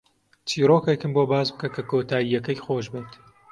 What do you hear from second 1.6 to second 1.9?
کە